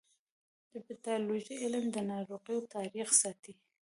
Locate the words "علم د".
1.63-1.97